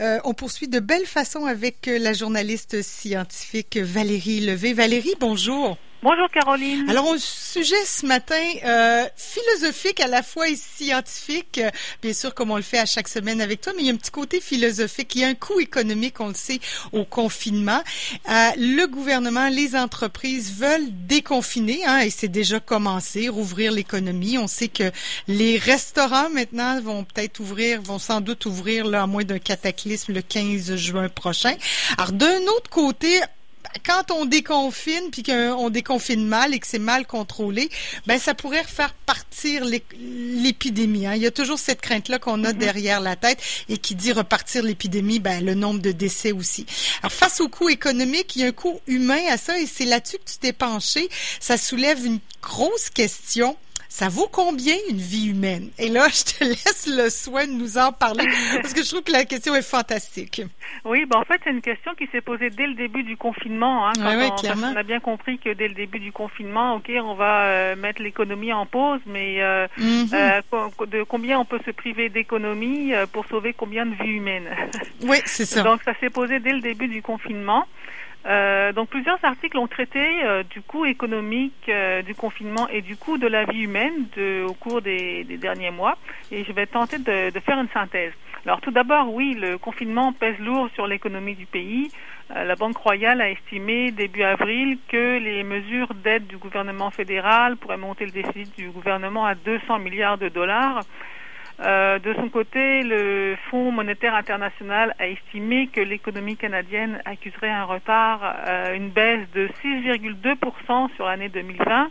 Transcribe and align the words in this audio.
Euh, 0.00 0.20
on 0.24 0.32
poursuit 0.32 0.68
de 0.68 0.80
belle 0.80 1.04
façon 1.04 1.44
avec 1.44 1.86
euh, 1.86 1.98
la 1.98 2.14
journaliste 2.14 2.80
scientifique 2.80 3.76
Valérie 3.76 4.40
Levé. 4.40 4.72
Valérie, 4.72 5.14
bonjour. 5.20 5.76
Bonjour 6.04 6.28
Caroline. 6.30 6.90
Alors, 6.90 7.12
un 7.12 7.16
sujet 7.16 7.84
ce 7.86 8.04
matin 8.06 8.34
euh, 8.64 9.04
philosophique 9.14 10.00
à 10.00 10.08
la 10.08 10.24
fois 10.24 10.48
et 10.48 10.56
scientifique, 10.56 11.60
bien 12.02 12.12
sûr 12.12 12.34
comme 12.34 12.50
on 12.50 12.56
le 12.56 12.62
fait 12.62 12.80
à 12.80 12.86
chaque 12.86 13.06
semaine 13.06 13.40
avec 13.40 13.60
toi, 13.60 13.72
mais 13.76 13.82
il 13.82 13.86
y 13.86 13.90
a 13.90 13.92
un 13.92 13.96
petit 13.96 14.10
côté 14.10 14.40
philosophique. 14.40 15.14
Il 15.14 15.20
y 15.20 15.24
a 15.24 15.28
un 15.28 15.34
coût 15.34 15.60
économique, 15.60 16.18
on 16.18 16.26
le 16.26 16.34
sait, 16.34 16.58
au 16.90 17.04
confinement. 17.04 17.80
Euh, 18.28 18.48
le 18.56 18.86
gouvernement, 18.86 19.48
les 19.48 19.76
entreprises 19.76 20.52
veulent 20.58 20.88
déconfiner, 21.06 21.84
hein, 21.86 22.00
et 22.00 22.10
c'est 22.10 22.26
déjà 22.26 22.58
commencé, 22.58 23.28
rouvrir 23.28 23.70
l'économie. 23.70 24.38
On 24.38 24.48
sait 24.48 24.66
que 24.66 24.90
les 25.28 25.56
restaurants 25.56 26.30
maintenant 26.30 26.80
vont 26.80 27.04
peut-être 27.04 27.38
ouvrir, 27.38 27.80
vont 27.80 28.00
sans 28.00 28.20
doute 28.20 28.46
ouvrir 28.46 28.86
là, 28.86 29.04
à 29.04 29.06
moins 29.06 29.22
d'un 29.22 29.38
cataclysme 29.38 30.14
le 30.14 30.22
15 30.22 30.74
juin 30.74 31.08
prochain. 31.08 31.54
Alors, 31.96 32.10
d'un 32.10 32.42
autre 32.56 32.70
côté, 32.70 33.20
quand 33.84 34.10
on 34.10 34.24
déconfine 34.24 35.10
puis 35.10 35.22
qu'on 35.22 35.70
déconfine 35.70 36.26
mal 36.26 36.54
et 36.54 36.58
que 36.58 36.66
c'est 36.66 36.78
mal 36.78 37.06
contrôlé, 37.06 37.70
ben 38.06 38.18
ça 38.18 38.34
pourrait 38.34 38.64
faire 38.64 38.92
partir 38.94 39.64
l'épidémie. 39.64 41.06
Hein. 41.06 41.14
Il 41.16 41.22
y 41.22 41.26
a 41.26 41.30
toujours 41.30 41.58
cette 41.58 41.80
crainte-là 41.80 42.18
qu'on 42.18 42.44
a 42.44 42.52
mm-hmm. 42.52 42.58
derrière 42.58 43.00
la 43.00 43.16
tête 43.16 43.38
et 43.68 43.78
qui 43.78 43.94
dit 43.94 44.12
repartir 44.12 44.62
l'épidémie, 44.62 45.20
ben 45.20 45.44
le 45.44 45.54
nombre 45.54 45.80
de 45.80 45.92
décès 45.92 46.32
aussi. 46.32 46.66
Alors 47.02 47.12
face 47.12 47.40
au 47.40 47.48
coût 47.48 47.68
économique, 47.68 48.36
il 48.36 48.42
y 48.42 48.44
a 48.44 48.48
un 48.48 48.52
coût 48.52 48.80
humain 48.86 49.20
à 49.30 49.36
ça 49.36 49.58
et 49.58 49.66
c'est 49.66 49.84
là-dessus 49.84 50.18
que 50.18 50.30
tu 50.30 50.38
t'es 50.38 50.52
penché. 50.52 51.08
Ça 51.40 51.56
soulève 51.56 52.04
une 52.04 52.20
grosse 52.42 52.90
question 52.90 53.56
ça 53.92 54.08
vaut 54.08 54.26
combien 54.32 54.74
une 54.88 54.96
vie 54.96 55.28
humaine? 55.28 55.68
Et 55.78 55.90
là, 55.90 56.08
je 56.08 56.24
te 56.24 56.44
laisse 56.44 56.88
le 56.90 57.10
soin 57.10 57.46
de 57.46 57.52
nous 57.52 57.76
en 57.76 57.92
parler 57.92 58.24
parce 58.62 58.72
que 58.72 58.82
je 58.82 58.88
trouve 58.88 59.02
que 59.02 59.12
la 59.12 59.26
question 59.26 59.54
est 59.54 59.60
fantastique. 59.60 60.40
Oui, 60.86 61.04
ben 61.04 61.18
en 61.18 61.24
fait, 61.24 61.38
c'est 61.44 61.50
une 61.50 61.60
question 61.60 61.92
qui 61.94 62.08
s'est 62.10 62.22
posée 62.22 62.48
dès 62.48 62.66
le 62.66 62.72
début 62.72 63.02
du 63.02 63.18
confinement. 63.18 63.86
Hein, 63.86 63.92
quand 63.94 64.56
on, 64.56 64.64
on, 64.64 64.76
a 64.76 64.82
bien 64.82 64.98
compris 64.98 65.38
que 65.38 65.52
dès 65.52 65.68
le 65.68 65.74
début 65.74 65.98
du 65.98 66.10
confinement, 66.10 66.76
OK, 66.76 66.90
on 67.04 67.12
va 67.12 67.42
euh, 67.42 67.76
mettre 67.76 68.00
l'économie 68.00 68.54
en 68.54 68.64
pause, 68.64 69.00
mais 69.04 69.42
euh, 69.42 69.68
mhm. 69.76 70.08
euh, 70.14 70.40
de 70.86 71.02
combien 71.02 71.38
on 71.38 71.44
peut 71.44 71.60
se 71.66 71.70
priver 71.70 72.08
d'économie 72.08 72.92
pour 73.12 73.26
sauver 73.26 73.52
combien 73.52 73.84
de 73.84 73.94
vies 74.02 74.12
humaines? 74.12 74.48
Oui, 75.02 75.18
c'est 75.26 75.44
ça. 75.44 75.62
Donc, 75.62 75.82
ça 75.82 75.92
s'est 76.00 76.08
posé 76.08 76.40
dès 76.40 76.54
le 76.54 76.62
début 76.62 76.88
du 76.88 77.02
confinement. 77.02 77.66
Euh, 78.24 78.72
donc 78.72 78.88
plusieurs 78.88 79.18
articles 79.24 79.58
ont 79.58 79.66
traité 79.66 80.24
euh, 80.24 80.44
du 80.44 80.62
coût 80.62 80.84
économique 80.84 81.68
euh, 81.68 82.02
du 82.02 82.14
confinement 82.14 82.68
et 82.68 82.80
du 82.80 82.96
coût 82.96 83.18
de 83.18 83.26
la 83.26 83.44
vie 83.44 83.62
humaine 83.62 84.06
de, 84.16 84.44
au 84.44 84.54
cours 84.54 84.80
des, 84.80 85.24
derniers 85.40 85.72
mois 85.72 85.96
et 86.30 86.44
je 86.44 86.52
vais 86.52 86.66
tenter 86.66 86.98
de, 86.98 87.30
de 87.30 87.40
faire 87.40 87.58
une 87.58 87.68
synthèse. 87.70 88.12
Alors 88.46 88.60
tout 88.60 88.70
d'abord, 88.70 89.12
oui, 89.12 89.34
le 89.34 89.58
confinement 89.58 90.12
pèse 90.12 90.38
lourd 90.38 90.68
sur 90.74 90.86
l'économie 90.86 91.34
du 91.34 91.46
pays. 91.46 91.90
la 92.34 92.56
Banque 92.56 92.76
royale 92.76 93.20
a 93.20 93.30
estimé 93.30 93.92
début 93.92 94.24
avril 94.24 94.78
que 94.88 95.18
les 95.18 95.44
mesures 95.44 95.94
d'aide 95.94 96.26
du 96.26 96.38
gouvernement 96.38 96.90
fédéral 96.90 97.56
pourraient 97.56 97.76
monter 97.76 98.04
le 98.04 98.10
déficit 98.10 98.56
du 98.56 98.70
gouvernement 98.70 99.26
à 99.26 99.36
200 99.36 99.78
milliards 99.78 100.18
de 100.18 100.28
dollars. 100.28 100.82
Euh, 101.60 101.98
de 101.98 102.14
son 102.14 102.28
côté, 102.28 102.82
le 102.82 103.36
Fonds 103.50 103.70
monétaire 103.70 104.14
international 104.14 104.94
a 104.98 105.06
estimé 105.06 105.68
que 105.68 105.80
l'économie 105.80 106.36
canadienne 106.36 107.00
accuserait 107.04 107.50
un 107.50 107.64
retard, 107.64 108.20
euh, 108.48 108.74
une 108.74 108.88
baisse 108.90 109.28
de 109.34 109.48
6,2% 109.62 110.94
sur 110.96 111.06
l'année 111.06 111.28
2020. 111.28 111.90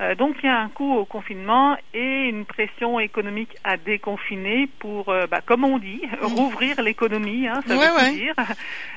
Euh, 0.00 0.16
donc 0.16 0.34
il 0.42 0.46
y 0.46 0.48
a 0.48 0.58
un 0.58 0.68
coût 0.68 0.92
au 0.92 1.04
confinement 1.04 1.76
et 1.92 2.28
une 2.28 2.44
pression 2.44 2.98
économique 2.98 3.54
à 3.62 3.76
déconfiner 3.76 4.68
pour, 4.80 5.04
bah, 5.30 5.40
comme 5.46 5.62
on 5.62 5.78
dit, 5.78 6.02
rouvrir 6.20 6.82
l'économie, 6.82 7.46
hein, 7.46 7.60
ça 7.64 7.76
veut 7.76 8.16
dire. 8.16 8.34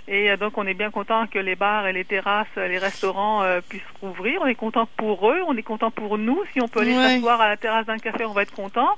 Et 0.08 0.36
donc 0.38 0.58
on 0.58 0.66
est 0.66 0.74
bien 0.74 0.90
content 0.90 1.28
que 1.28 1.38
les 1.38 1.56
bars 1.56 1.86
et 1.86 1.94
les 1.94 2.06
terrasses, 2.06 2.48
les 2.56 2.80
restaurants 2.80 3.44
puissent 3.70 3.84
rouvrir. 4.02 4.42
On 4.42 4.48
est 4.48 4.56
content 4.56 4.88
pour 4.98 5.30
eux, 5.30 5.42
on 5.46 5.56
est 5.56 5.62
content 5.62 5.92
pour 5.92 6.18
nous. 6.18 6.42
Si 6.54 6.62
on 6.62 6.68
peut 6.68 6.80
aller 6.80 6.96
s'asseoir 6.96 7.42
à 7.42 7.50
la 7.50 7.58
terrasse 7.58 7.86
d'un 7.86 8.00
café, 8.00 8.26
on 8.26 8.34
va 8.34 8.42
être 8.42 8.56
content. 8.56 8.98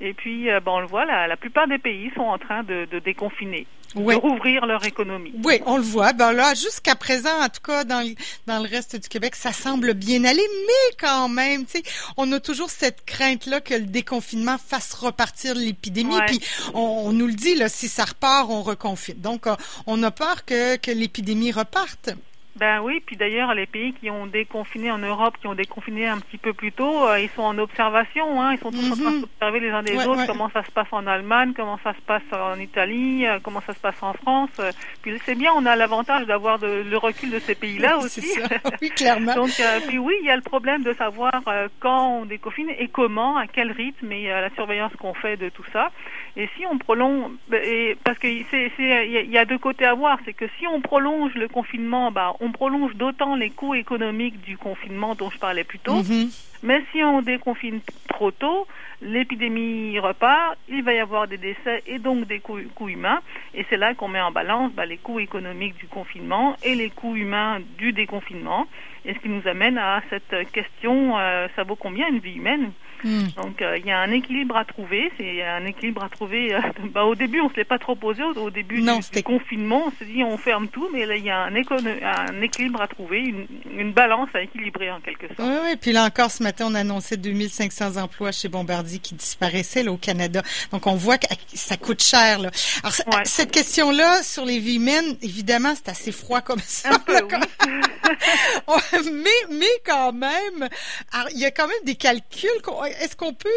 Et 0.00 0.12
puis, 0.12 0.50
euh, 0.50 0.60
bon, 0.60 0.76
on 0.76 0.80
le 0.80 0.86
voit, 0.86 1.06
la, 1.06 1.26
la, 1.26 1.36
plupart 1.36 1.66
des 1.66 1.78
pays 1.78 2.10
sont 2.14 2.22
en 2.22 2.36
train 2.36 2.62
de, 2.62 2.86
de 2.90 2.98
déconfiner, 2.98 3.66
de 3.94 4.14
rouvrir 4.14 4.66
leur 4.66 4.84
économie. 4.84 5.32
Oui, 5.42 5.60
on 5.64 5.78
le 5.78 5.82
voit. 5.82 6.12
Ben 6.12 6.32
là, 6.32 6.52
jusqu'à 6.52 6.94
présent, 6.94 7.42
en 7.42 7.48
tout 7.48 7.62
cas, 7.64 7.84
dans, 7.84 8.06
dans 8.46 8.62
le 8.62 8.68
reste 8.68 8.96
du 9.00 9.08
Québec, 9.08 9.34
ça 9.34 9.52
semble 9.52 9.94
bien 9.94 10.24
aller, 10.24 10.46
mais 10.66 10.96
quand 11.00 11.30
même, 11.30 11.64
tu 11.64 11.78
sais, 11.78 11.82
on 12.18 12.30
a 12.32 12.40
toujours 12.40 12.68
cette 12.68 13.06
crainte-là 13.06 13.62
que 13.62 13.72
le 13.72 13.86
déconfinement 13.86 14.58
fasse 14.58 14.92
repartir 14.92 15.54
l'épidémie. 15.54 16.18
Puis, 16.26 16.40
on, 16.74 17.04
on, 17.06 17.12
nous 17.12 17.26
le 17.26 17.32
dit, 17.32 17.54
là, 17.54 17.70
si 17.70 17.88
ça 17.88 18.04
repart, 18.04 18.50
on 18.50 18.62
reconfine. 18.62 19.18
Donc, 19.18 19.46
euh, 19.46 19.56
on 19.86 20.02
a 20.02 20.10
peur 20.10 20.44
que, 20.44 20.76
que 20.76 20.90
l'épidémie 20.90 21.52
reparte. 21.52 22.10
Ben 22.56 22.80
oui, 22.80 23.02
puis 23.04 23.16
d'ailleurs, 23.16 23.52
les 23.52 23.66
pays 23.66 23.92
qui 23.92 24.08
ont 24.10 24.26
déconfiné 24.26 24.90
en 24.90 24.96
Europe, 24.96 25.34
qui 25.38 25.46
ont 25.46 25.54
déconfiné 25.54 26.06
un 26.06 26.18
petit 26.18 26.38
peu 26.38 26.54
plus 26.54 26.72
tôt, 26.72 27.06
euh, 27.06 27.20
ils 27.20 27.28
sont 27.28 27.42
en 27.42 27.58
observation, 27.58 28.40
hein, 28.40 28.54
ils 28.54 28.58
sont 28.58 28.70
tous 28.70 28.92
en 28.92 28.96
train 28.96 29.10
mhm. 29.10 29.20
d'observer 29.20 29.60
les 29.60 29.70
uns 29.70 29.82
des 29.82 30.06
autres, 30.06 30.26
comment 30.26 30.48
ça 30.48 30.64
se 30.64 30.70
passe 30.70 30.86
en 30.90 31.06
Allemagne, 31.06 31.52
comment 31.54 31.78
ça 31.84 31.92
se 31.92 32.00
passe 32.00 32.22
en 32.32 32.58
Italie, 32.58 33.26
euh, 33.26 33.38
comment 33.42 33.60
ça 33.60 33.74
se 33.74 33.80
passe 33.80 34.02
en 34.02 34.14
France. 34.14 34.48
Euh. 34.58 34.72
puis 35.02 35.20
c'est 35.26 35.34
bien, 35.34 35.52
on 35.54 35.66
a 35.66 35.76
l'avantage 35.76 36.24
d'avoir 36.26 36.58
le 36.62 36.96
recul 36.96 37.30
de 37.30 37.38
ces 37.40 37.54
pays-là 37.54 37.98
aussi. 37.98 38.22
Ça. 38.22 38.48
Oui, 38.82 38.90
clairement. 38.90 39.34
Donc, 39.34 39.50
puis 39.86 39.98
oui, 39.98 40.14
il 40.20 40.26
y 40.26 40.30
a 40.30 40.36
le 40.36 40.42
problème 40.42 40.82
de 40.82 40.92
savoir 40.92 41.32
quand 41.80 42.20
on 42.20 42.24
déconfine 42.26 42.70
et 42.78 42.88
comment, 42.88 43.36
à 43.36 43.46
quel 43.46 43.72
rythme 43.72 44.10
et 44.12 44.28
la 44.28 44.50
surveillance 44.50 44.92
qu'on 44.98 45.14
fait 45.14 45.36
de 45.36 45.48
tout 45.48 45.64
ça. 45.72 45.90
Et 46.36 46.48
si 46.56 46.66
on 46.66 46.76
prolonge, 46.76 47.30
ben, 47.48 47.62
et, 47.64 47.96
parce 48.04 48.18
que 48.18 48.28
c'est, 48.50 48.70
il 48.78 49.30
y 49.30 49.38
a 49.38 49.44
deux 49.46 49.58
côtés 49.58 49.86
à 49.86 49.94
voir, 49.94 50.18
c'est 50.24 50.34
que 50.34 50.44
si 50.58 50.66
on 50.66 50.80
prolonge 50.80 51.34
le 51.34 51.48
confinement, 51.48 52.10
bah, 52.10 52.34
on 52.40 52.45
prolonge 52.52 52.94
d'autant 52.94 53.34
les 53.34 53.50
coûts 53.50 53.74
économiques 53.74 54.40
du 54.42 54.56
confinement 54.56 55.14
dont 55.14 55.30
je 55.30 55.38
parlais 55.38 55.64
plus 55.64 55.78
tôt. 55.78 55.96
Mhm. 56.02 56.30
Mais 56.62 56.82
si 56.92 57.02
on 57.02 57.22
déconfine 57.22 57.80
trop 58.08 58.30
tôt, 58.30 58.66
l'épidémie 59.02 59.98
repart, 59.98 60.56
il 60.68 60.82
va 60.82 60.94
y 60.94 60.98
avoir 60.98 61.28
des 61.28 61.36
décès 61.36 61.82
et 61.86 61.98
donc 61.98 62.26
des 62.26 62.40
coûts, 62.40 62.88
humains. 62.88 63.20
Et 63.54 63.64
c'est 63.68 63.76
là 63.76 63.94
qu'on 63.94 64.08
met 64.08 64.20
en 64.20 64.30
balance 64.30 64.72
bah, 64.72 64.86
les 64.86 64.96
coûts 64.96 65.20
économiques 65.20 65.76
du 65.76 65.86
confinement 65.86 66.56
et 66.62 66.74
les 66.74 66.90
coûts 66.90 67.16
humains 67.16 67.60
du 67.78 67.92
déconfinement. 67.92 68.66
Et 69.04 69.14
ce 69.14 69.18
qui 69.20 69.28
nous 69.28 69.46
amène 69.46 69.78
à 69.78 70.02
cette 70.10 70.50
question, 70.50 71.16
euh, 71.18 71.46
ça 71.54 71.62
vaut 71.62 71.76
combien 71.76 72.08
une 72.08 72.18
vie 72.18 72.34
humaine? 72.34 72.72
Hmm. 73.04 73.26
Donc 73.36 73.62
euh, 73.62 73.76
il 73.78 73.86
y 73.86 73.92
a 73.92 74.00
un 74.00 74.10
équilibre 74.10 74.56
à 74.56 74.64
trouver. 74.64 75.12
C'est 75.16 75.42
un 75.42 75.64
équilibre 75.64 76.02
à 76.02 76.08
trouver. 76.08 76.54
Euh, 76.54 76.60
bah, 76.92 77.04
au 77.04 77.14
début, 77.14 77.40
on 77.40 77.44
ne 77.44 77.50
se 77.50 77.56
l'est 77.56 77.64
pas 77.64 77.78
trop 77.78 77.94
posé. 77.94 78.22
Au, 78.22 78.50
début 78.50 78.80
du, 78.80 79.22
confinement, 79.22 79.84
on 79.86 79.90
s'est 79.92 80.06
dit 80.06 80.24
on 80.24 80.36
ferme 80.36 80.68
tout, 80.68 80.88
mais 80.92 81.06
là 81.06 81.16
il 81.16 81.24
y 81.24 81.30
a 81.30 81.44
un, 81.44 81.54
un 81.54 82.42
équilibre 82.42 82.80
à 82.80 82.88
trouver, 82.88 83.20
une, 83.20 83.46
une, 83.78 83.92
balance 83.92 84.28
à 84.34 84.42
équilibrer 84.42 84.90
en 84.90 85.00
quelque 85.00 85.28
sorte. 85.28 85.40
Oui, 85.40 85.56
oui. 85.64 85.76
Puis 85.80 85.92
là 85.92 86.04
encore, 86.04 86.30
ce 86.30 86.42
matin, 86.46 86.66
on 86.68 86.74
annonçait 86.76 87.16
2500 87.16 87.96
emplois 87.96 88.30
chez 88.30 88.46
Bombardier 88.46 89.00
qui 89.00 89.14
disparaissaient 89.14 89.82
là, 89.82 89.90
au 89.90 89.96
Canada. 89.96 90.42
Donc 90.70 90.86
on 90.86 90.94
voit 90.94 91.18
que 91.18 91.26
ça 91.54 91.76
coûte 91.76 92.00
cher. 92.00 92.38
Là. 92.38 92.50
Alors 92.84 93.26
cette 93.26 93.50
question-là 93.50 94.22
sur 94.22 94.44
les 94.44 94.60
vies 94.60 94.76
humaines, 94.76 95.16
évidemment, 95.22 95.74
c'est 95.74 95.88
assez 95.90 96.12
froid 96.12 96.42
comme 96.42 96.60
ça. 96.64 96.90
Un 96.90 96.98
peu, 97.00 97.18
oui. 97.20 99.00
mais, 99.12 99.56
mais 99.56 99.66
quand 99.84 100.12
même, 100.12 100.68
il 101.32 101.38
y 101.40 101.44
a 101.44 101.50
quand 101.50 101.66
même 101.66 101.84
des 101.84 101.96
calculs. 101.96 102.48
Est-ce 103.00 103.16
qu'on 103.16 103.34
peut, 103.34 103.48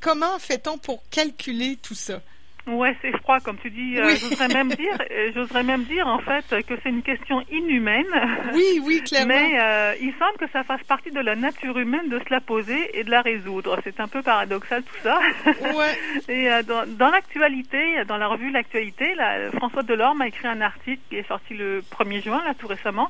comment 0.00 0.40
fait-on 0.40 0.78
pour 0.78 1.00
calculer 1.10 1.78
tout 1.80 1.94
ça? 1.94 2.20
Ouais, 2.68 2.96
c'est 3.02 3.10
froid, 3.18 3.40
comme 3.40 3.58
tu 3.58 3.70
dis. 3.70 3.98
Euh, 3.98 4.14
j'oserais 4.16 4.46
même 4.48 4.68
dire, 4.76 4.96
euh, 5.10 5.32
j'oserais 5.34 5.64
même 5.64 5.82
dire 5.82 6.06
en 6.06 6.20
fait 6.20 6.44
que 6.64 6.74
c'est 6.82 6.90
une 6.90 7.02
question 7.02 7.42
inhumaine. 7.50 8.06
Oui, 8.54 8.80
oui, 8.84 9.02
clairement. 9.02 9.34
Mais 9.34 9.58
euh, 9.60 9.94
il 10.00 10.12
semble 10.18 10.38
que 10.38 10.48
ça 10.52 10.62
fasse 10.62 10.82
partie 10.84 11.10
de 11.10 11.18
la 11.18 11.34
nature 11.34 11.76
humaine 11.78 12.08
de 12.08 12.20
se 12.20 12.30
la 12.30 12.40
poser 12.40 12.96
et 12.98 13.02
de 13.02 13.10
la 13.10 13.20
résoudre. 13.20 13.78
C'est 13.82 13.98
un 13.98 14.06
peu 14.06 14.22
paradoxal 14.22 14.84
tout 14.84 14.98
ça. 15.02 15.18
Ouais. 15.46 16.28
et 16.28 16.48
dans, 16.62 16.86
dans 16.86 17.10
l'actualité, 17.10 18.04
dans 18.06 18.16
la 18.16 18.28
revue 18.28 18.50
L'actualité, 18.52 19.14
François 19.56 19.82
Delorme 19.82 20.20
a 20.20 20.28
écrit 20.28 20.46
un 20.46 20.60
article 20.60 21.00
qui 21.08 21.16
est 21.16 21.26
sorti 21.26 21.54
le 21.54 21.80
1er 21.80 22.22
juin, 22.22 22.42
là 22.44 22.52
tout 22.54 22.66
récemment, 22.66 23.08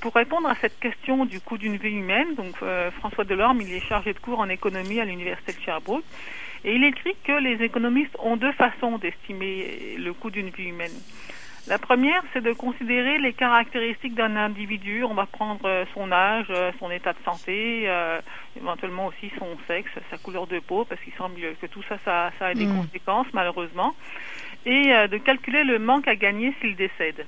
pour 0.00 0.14
répondre 0.14 0.48
à 0.48 0.54
cette 0.60 0.78
question 0.78 1.24
du 1.24 1.40
coût 1.40 1.58
d'une 1.58 1.76
vie 1.76 1.90
humaine. 1.90 2.34
Donc 2.36 2.54
François 2.98 3.24
Delorme, 3.24 3.60
il 3.62 3.72
est 3.72 3.80
chargé 3.80 4.12
de 4.12 4.18
cours 4.18 4.38
en 4.38 4.48
économie 4.48 5.00
à 5.00 5.04
l'université 5.04 5.52
de 5.54 5.60
Sherbrooke. 5.60 6.04
Et 6.64 6.74
il 6.74 6.84
écrit 6.84 7.14
que 7.24 7.32
les 7.32 7.64
économistes 7.64 8.16
ont 8.18 8.36
deux 8.36 8.52
façons 8.52 8.98
d'estimer 8.98 9.96
le 9.98 10.12
coût 10.12 10.30
d'une 10.30 10.50
vie 10.50 10.68
humaine. 10.68 10.92
La 11.68 11.78
première, 11.78 12.22
c'est 12.32 12.42
de 12.42 12.52
considérer 12.52 13.18
les 13.18 13.32
caractéristiques 13.32 14.14
d'un 14.14 14.36
individu. 14.36 15.02
On 15.02 15.14
va 15.14 15.26
prendre 15.26 15.64
euh, 15.64 15.84
son 15.94 16.12
âge, 16.12 16.46
euh, 16.50 16.70
son 16.78 16.92
état 16.92 17.12
de 17.12 17.18
santé, 17.24 17.84
euh, 17.86 18.20
éventuellement 18.56 19.06
aussi 19.06 19.32
son 19.36 19.48
sexe, 19.66 19.90
sa 20.08 20.16
couleur 20.16 20.46
de 20.46 20.60
peau, 20.60 20.84
parce 20.84 21.00
qu'il 21.00 21.12
semble 21.14 21.34
que 21.60 21.66
tout 21.66 21.82
ça, 21.88 21.98
ça, 22.04 22.30
a 22.46 22.54
des 22.54 22.66
hmm. 22.66 22.82
conséquences, 22.82 23.26
malheureusement, 23.32 23.94
et 24.64 24.86
de 25.08 25.16
calculer 25.18 25.62
le 25.62 25.78
manque 25.78 26.08
à 26.08 26.16
gagner 26.16 26.52
s'il 26.60 26.74
décède. 26.74 27.24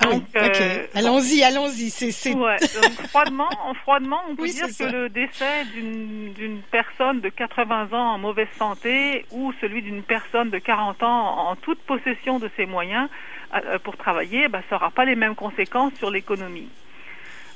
Ah 0.00 0.06
donc, 0.06 0.24
euh, 0.36 0.86
allons-y, 0.94 1.42
allons-y. 1.42 1.90
C'est, 1.90 2.34
ouais, 2.34 2.56
froidement, 3.08 3.48
froidement, 3.82 4.20
on 4.28 4.34
peut 4.34 4.48
dire 4.48 4.66
que 4.66 4.84
le 4.84 5.08
décès 5.08 5.64
d'une 5.74 6.60
personne 6.70 7.20
de 7.20 7.28
80 7.28 7.92
ans 7.92 8.14
en 8.14 8.18
mauvaise 8.18 8.48
santé 8.58 9.24
ou 9.30 9.52
celui 9.60 9.82
d'une 9.82 10.02
personne 10.02 10.50
de 10.50 10.58
40 10.58 11.02
ans 11.02 11.48
en 11.48 11.56
toute 11.56 11.80
possession 11.80 12.38
de 12.38 12.50
ses 12.56 12.66
moyens 12.66 13.08
euh, 13.54 13.78
pour 13.78 13.96
travailler, 13.96 14.48
bah, 14.48 14.62
ça 14.68 14.76
n'aura 14.76 14.90
pas 14.90 15.04
les 15.04 15.14
mêmes 15.14 15.36
conséquences 15.36 15.94
sur 15.94 16.10
l'économie. 16.10 16.68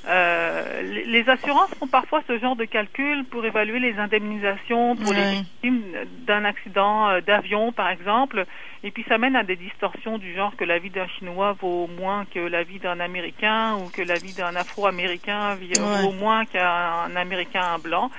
Euh, 0.06 1.02
les 1.06 1.28
assurances 1.28 1.70
font 1.78 1.86
parfois 1.86 2.22
ce 2.26 2.38
genre 2.38 2.56
de 2.56 2.64
calcul 2.64 3.24
pour 3.24 3.44
évaluer 3.44 3.78
les 3.78 3.98
indemnisations 3.98 4.96
pour 4.96 5.12
les 5.12 5.30
victimes 5.32 5.82
d'un 6.26 6.44
accident 6.44 7.10
euh, 7.10 7.20
d'avion, 7.20 7.72
par 7.72 7.90
exemple. 7.90 8.46
Et 8.84 8.90
puis 8.90 9.04
ça 9.08 9.18
mène 9.18 9.36
à 9.36 9.42
des 9.42 9.56
distorsions 9.56 10.18
du 10.18 10.34
genre 10.34 10.54
que 10.56 10.64
la 10.64 10.78
vie 10.78 10.90
d'un 10.90 11.06
Chinois 11.18 11.56
vaut 11.60 11.88
moins 11.98 12.24
que 12.32 12.38
la 12.38 12.62
vie 12.62 12.78
d'un 12.78 13.00
Américain 13.00 13.76
ou 13.76 13.90
que 13.90 14.02
la 14.02 14.14
vie 14.14 14.32
d'un 14.34 14.54
Afro-Américain 14.54 15.56
vaut 16.00 16.12
moins 16.12 16.44
qu'un 16.44 17.14
Américain 17.16 17.78
blanc. 17.82 18.10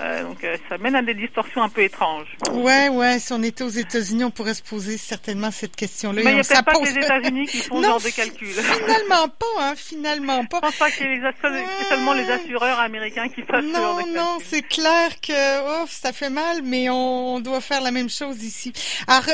Euh, 0.00 0.22
donc 0.22 0.44
euh, 0.44 0.56
ça 0.68 0.78
mène 0.78 0.94
à 0.94 1.02
des 1.02 1.14
distorsions 1.14 1.62
un 1.62 1.68
peu 1.68 1.82
étranges. 1.82 2.28
Ouais, 2.52 2.88
ouais. 2.88 3.18
Si 3.18 3.32
on 3.32 3.42
était 3.42 3.64
aux 3.64 3.68
États-Unis, 3.68 4.24
on 4.24 4.30
pourrait 4.30 4.54
se 4.54 4.62
poser 4.62 4.96
certainement 4.96 5.50
cette 5.50 5.74
question-là. 5.74 6.22
Mais 6.24 6.30
il 6.30 6.34
n'y 6.34 6.40
a 6.40 6.44
peut-être 6.44 6.64
pas 6.64 6.72
que 6.72 6.84
les 6.84 7.04
États-Unis 7.04 7.46
qui 7.46 7.58
font 7.58 7.82
ce 7.82 7.86
genre 7.86 8.00
de 8.00 8.08
calcul. 8.08 8.48
Finalement 8.48 9.28
pas, 9.28 9.46
hein. 9.60 9.74
Finalement 9.76 10.44
pas. 10.44 10.58
Je 10.58 10.68
pense 10.68 10.76
pas 10.76 10.90
que 10.90 10.96
c'est 10.96 11.88
seulement 11.88 12.12
les 12.12 12.30
assureurs 12.30 12.78
américains 12.78 13.28
qui 13.28 13.42
fassent 13.42 13.64
ce 13.64 13.72
genre 13.72 13.96
de 13.96 14.02
calcul. 14.02 14.16
Non, 14.16 14.38
c'est 14.44 14.62
clair 14.62 15.20
que 15.20 15.82
oh, 15.82 15.86
ça 15.88 16.12
fait 16.12 16.30
mal, 16.30 16.62
mais 16.62 16.88
on, 16.90 17.40
doit 17.40 17.60
faire 17.60 17.80
la 17.80 17.90
même 17.90 18.10
chose 18.10 18.42
ici. 18.42 18.72
Alors, 19.06 19.24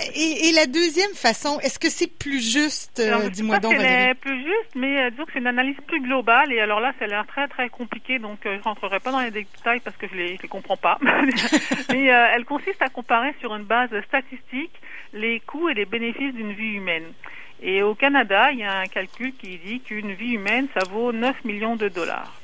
euh, 0.00 0.10
et, 0.14 0.52
la 0.52 0.66
deuxième 0.66 1.12
façon, 1.14 1.58
est-ce 1.60 1.78
que 1.78 1.88
c'est 1.88 2.06
plus 2.06 2.40
juste, 2.40 3.00
euh, 3.00 3.28
dis-moi 3.28 3.58
donc, 3.58 3.74
Valérie? 3.74 4.14
plus 4.14 4.38
juste, 4.38 4.74
mais 4.74 5.02
euh, 5.02 5.10
disons 5.10 5.24
que 5.24 5.32
c'est 5.32 5.38
une 5.38 5.46
analyse 5.46 5.76
plus 5.86 6.00
globale. 6.00 6.52
Et 6.52 6.60
alors 6.60 6.80
là, 6.80 6.92
ça 6.98 7.04
a 7.04 7.08
l'air 7.08 7.26
très, 7.26 7.48
très 7.48 7.68
compliqué, 7.68 8.18
donc 8.18 8.44
euh, 8.46 8.58
je 8.58 8.62
rentrerai 8.62 9.00
pas 9.00 9.10
dans 9.10 9.20
les 9.20 9.30
détails 9.30 9.80
parce 9.80 9.96
que 9.96 10.06
je 10.08 10.14
les, 10.14 10.38
les 10.40 10.48
comprends 10.48 10.76
pas. 10.76 10.98
mais 11.92 12.06
elle 12.06 12.44
consiste 12.44 12.80
à 12.82 12.88
comparer 12.88 13.34
sur 13.40 13.54
une 13.54 13.64
base 13.64 13.90
statistique 14.06 14.72
les 15.12 15.40
coûts 15.40 15.68
et 15.68 15.74
les 15.74 15.84
bénéfices 15.84 16.34
d'une 16.34 16.52
vie 16.52 16.74
humaine. 16.74 17.12
Et 17.60 17.82
au 17.82 17.94
Canada, 17.94 18.52
il 18.52 18.60
y 18.60 18.64
a 18.64 18.78
un 18.78 18.86
calcul 18.86 19.32
qui 19.34 19.58
dit 19.58 19.80
qu'une 19.80 20.12
vie 20.12 20.34
humaine, 20.34 20.68
ça 20.74 20.86
vaut 20.88 21.12
9 21.12 21.44
millions 21.44 21.76
de 21.76 21.88
dollars. 21.88 22.37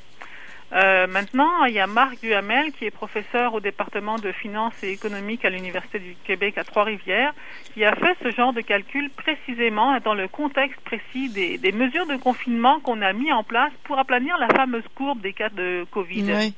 Euh, 0.75 1.07
maintenant, 1.07 1.63
il 1.65 1.73
y 1.73 1.79
a 1.79 1.87
Marc 1.87 2.19
Duhamel, 2.21 2.73
qui 2.73 2.85
est 2.85 2.91
professeur 2.91 3.53
au 3.53 3.61
département 3.61 4.17
de 4.17 4.31
finances 4.33 4.83
et 4.83 4.91
économique 4.91 5.45
à 5.45 5.49
l'Université 5.49 5.99
du 5.99 6.15
Québec 6.25 6.57
à 6.57 6.65
Trois-Rivières, 6.65 7.33
qui 7.73 7.85
a 7.85 7.95
fait 7.95 8.17
ce 8.21 8.31
genre 8.31 8.51
de 8.51 8.59
calcul 8.61 9.09
précisément 9.11 9.97
dans 10.03 10.13
le 10.13 10.27
contexte 10.27 10.79
précis 10.81 11.29
des, 11.29 11.57
des 11.57 11.71
mesures 11.71 12.07
de 12.07 12.17
confinement 12.17 12.81
qu'on 12.81 13.01
a 13.01 13.13
mis 13.13 13.31
en 13.31 13.43
place 13.43 13.71
pour 13.85 13.97
aplanir 13.99 14.37
la 14.37 14.49
fameuse 14.49 14.83
courbe 14.95 15.21
des 15.21 15.31
cas 15.31 15.49
de 15.49 15.85
Covid. 15.91 16.51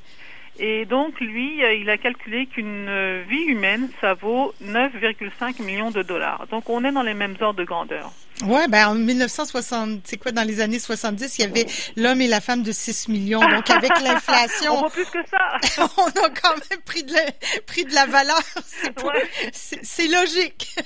Et 0.60 0.84
donc, 0.86 1.20
lui, 1.20 1.62
euh, 1.62 1.74
il 1.74 1.88
a 1.88 1.98
calculé 1.98 2.46
qu'une 2.46 2.88
euh, 2.88 3.22
vie 3.28 3.44
humaine, 3.44 3.88
ça 4.00 4.14
vaut 4.14 4.52
9,5 4.64 5.62
millions 5.62 5.92
de 5.92 6.02
dollars. 6.02 6.46
Donc, 6.50 6.68
on 6.68 6.84
est 6.84 6.90
dans 6.90 7.02
les 7.02 7.14
mêmes 7.14 7.36
ordres 7.40 7.60
de 7.60 7.64
grandeur. 7.64 8.10
Ouais, 8.46 8.68
ben 8.68 8.88
en 8.88 8.94
1960, 8.94 10.00
c'est 10.04 10.16
quoi 10.16 10.30
dans 10.30 10.44
les 10.44 10.60
années 10.60 10.78
70, 10.78 11.38
il 11.38 11.40
y 11.42 11.44
avait 11.44 11.66
l'homme 11.96 12.20
et 12.20 12.28
la 12.28 12.40
femme 12.40 12.62
de 12.62 12.70
6 12.70 13.08
millions. 13.08 13.40
Donc 13.40 13.68
avec 13.68 13.90
l'inflation, 14.02 14.76
on 14.76 14.80
voit 14.80 14.90
plus 14.90 15.06
que 15.06 15.18
ça. 15.28 15.88
on 15.96 16.06
a 16.06 16.30
quand 16.30 16.54
même 16.70 16.80
pris 16.84 17.02
de 17.02 17.12
la, 17.12 17.22
pris 17.66 17.84
de 17.84 17.94
la 17.94 18.06
valeur. 18.06 18.40
C'est 19.52 20.06
logique. 20.06 20.76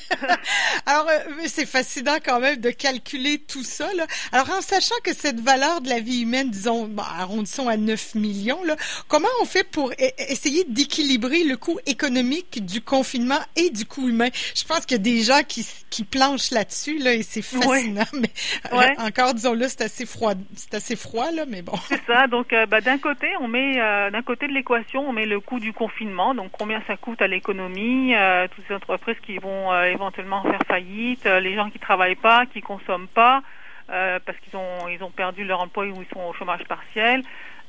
Alors 0.87 1.07
euh, 1.09 1.19
c'est 1.47 1.67
fascinant 1.67 2.17
quand 2.25 2.41
même 2.41 2.57
de 2.57 2.71
calculer 2.71 3.39
tout 3.39 3.65
ça. 3.65 3.93
Là. 3.95 4.07
Alors 4.33 4.51
en 4.51 4.63
sachant 4.63 4.95
que 5.05 5.15
cette 5.15 5.41
valeur 5.41 5.81
de 5.81 5.89
la 5.89 6.01
vie 6.01 6.23
humaine, 6.23 6.51
disons, 6.51 6.87
bon, 6.87 7.03
arrondissons 7.03 7.69
à 7.69 7.77
9 7.77 8.15
millions, 8.15 8.63
là, 8.65 8.77
comment 9.09 9.29
on 9.41 9.45
fait 9.45 9.65
pour 9.65 9.91
e, 9.93 9.95
essayer 10.19 10.65
d'équilibrer 10.69 11.45
le 11.45 11.57
coût 11.57 11.79
économique 11.87 12.65
du 12.65 12.81
confinement 12.81 13.41
et 13.57 13.71
du 13.71 13.85
coût 13.85 14.09
humain? 14.09 14.29
Je 14.55 14.65
pense 14.65 14.87
qu'il 14.87 14.97
y 14.97 15.01
a 15.01 15.03
des 15.03 15.23
gens 15.23 15.43
qui, 15.47 15.67
qui 15.91 16.05
planchent 16.05 16.51
là-dessus 16.51 16.99
là 16.99 17.15
et 17.15 17.23
c'est 17.23 17.42
fascinant, 17.43 18.05
mais 18.15 18.31
euh, 18.73 19.07
encore, 19.07 19.35
disons-le, 19.35 19.69
c'est 19.69 19.83
assez 19.83 20.07
froid, 20.07 20.33
c'est 20.55 20.75
assez 20.75 20.97
froid, 20.97 21.31
là, 21.31 21.45
mais 21.47 21.63
bon. 21.63 21.77
C'est 21.89 22.03
ça. 22.07 22.27
Donc, 22.27 22.53
euh, 22.53 22.67
bah, 22.67 22.81
d'un 22.81 22.99
côté, 22.99 23.29
on 23.41 23.49
met, 23.49 23.81
euh, 23.81 24.11
d'un 24.11 24.23
côté 24.23 24.47
de 24.47 24.53
l'équation, 24.53 25.09
on 25.09 25.13
met 25.13 25.27
le 25.27 25.41
coût 25.41 25.61
du 25.61 25.73
confinement. 25.73 26.35
Donc, 26.35 26.53
combien 26.53 26.83
ça 26.87 26.97
coûte 26.97 27.21
à 27.23 27.27
l'économie, 27.27 28.15
toutes 28.55 28.65
ces 28.67 28.75
entreprises 28.75 29.21
qui 29.23 29.39
vont 29.39 29.75
éventuellement 29.85 30.43
faire 30.43 30.61
faillite, 30.67 31.25
les 31.25 31.55
gens 31.55 31.71
qui 31.71 31.79
travaillent 31.79 32.15
pas, 32.15 32.47
qui 32.47 32.61
consomment 32.61 33.09
pas, 33.09 33.43
parce 33.89 34.39
qu'ils 34.43 34.57
ont, 34.57 34.89
ils 34.89 35.03
ont 35.03 35.11
perdu 35.11 35.45
leur 35.45 35.61
emploi 35.61 35.85
ou 35.87 36.03
ils 36.03 36.15
sont 36.15 36.25
au 36.25 36.33
chômage 36.33 36.65
partiel. 36.65 37.23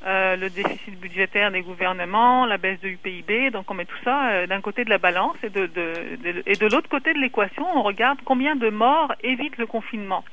Le 0.04 0.48
déficit 0.48 0.98
budgétaire 1.00 1.50
des 1.50 1.62
gouvernements, 1.62 2.46
la 2.46 2.58
baisse 2.58 2.80
du 2.80 2.96
PIB. 2.96 3.50
Donc 3.50 3.70
on 3.70 3.74
met 3.74 3.84
tout 3.84 4.02
ça 4.04 4.46
d'un 4.46 4.60
côté 4.60 4.84
de 4.84 4.90
la 4.90 4.98
balance 4.98 5.36
et 5.42 5.50
de, 5.50 5.66
de, 5.66 6.42
et 6.46 6.56
de 6.56 6.66
l'autre 6.66 6.88
côté 6.88 7.14
de 7.14 7.18
l'équation, 7.18 7.66
on 7.74 7.82
regarde 7.82 8.18
combien 8.24 8.56
de 8.56 8.68
morts 8.68 9.12
évite 9.22 9.56
le 9.56 9.66
confinement. 9.66 10.24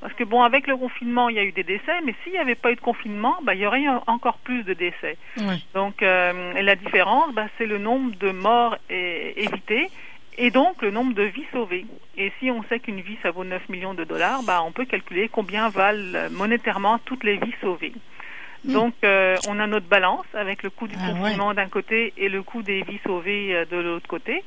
Parce 0.00 0.14
que 0.14 0.24
bon, 0.24 0.42
avec 0.42 0.66
le 0.66 0.76
confinement, 0.76 1.28
il 1.28 1.36
y 1.36 1.38
a 1.38 1.44
eu 1.44 1.52
des 1.52 1.62
décès, 1.62 1.92
mais 2.04 2.14
s'il 2.22 2.32
n'y 2.32 2.38
avait 2.38 2.54
pas 2.54 2.72
eu 2.72 2.76
de 2.76 2.80
confinement, 2.80 3.36
bah, 3.42 3.54
il 3.54 3.60
y 3.60 3.66
aurait 3.66 3.82
eu 3.82 3.90
encore 4.06 4.38
plus 4.38 4.62
de 4.62 4.72
décès. 4.72 5.18
Donc, 5.74 6.02
euh, 6.02 6.54
et 6.54 6.62
la 6.62 6.74
différence, 6.74 7.34
bah, 7.34 7.46
c'est 7.58 7.66
le 7.66 7.78
nombre 7.78 8.16
de 8.16 8.30
morts 8.30 8.78
évitées 8.88 9.90
et 10.38 10.50
donc 10.50 10.80
le 10.80 10.90
nombre 10.90 11.12
de 11.12 11.24
vies 11.24 11.46
sauvées. 11.52 11.84
Et 12.16 12.32
si 12.38 12.50
on 12.50 12.62
sait 12.64 12.80
qu'une 12.80 13.02
vie, 13.02 13.18
ça 13.22 13.30
vaut 13.30 13.44
9 13.44 13.68
millions 13.68 13.92
de 13.92 14.04
dollars, 14.04 14.42
bah, 14.42 14.62
on 14.64 14.72
peut 14.72 14.86
calculer 14.86 15.28
combien 15.28 15.68
valent 15.68 16.30
monétairement 16.30 16.98
toutes 17.04 17.24
les 17.24 17.36
vies 17.36 17.54
sauvées. 17.60 17.92
Mm. 18.64 18.72
Donc, 18.72 18.94
euh, 19.04 19.36
on 19.48 19.58
a 19.58 19.66
notre 19.66 19.86
balance 19.86 20.26
avec 20.34 20.62
le 20.62 20.70
coût 20.70 20.88
du 20.88 20.96
ah 21.00 21.10
confinement 21.10 21.54
d'un 21.54 21.68
côté 21.68 22.12
et 22.16 22.28
le 22.28 22.42
coût 22.42 22.62
des 22.62 22.82
vies 22.82 23.00
sauvées 23.06 23.54
euh, 23.54 23.64
de 23.64 23.76
l'autre 23.76 24.08
côté. 24.08 24.42